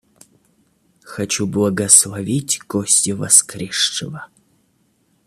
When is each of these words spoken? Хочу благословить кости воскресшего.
Хочу 1.03 1.45
благословить 1.45 2.57
кости 2.61 3.11
воскресшего. 3.11 4.29